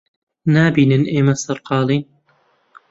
[0.53, 2.03] نابینن ئێمە سەرقاڵین؟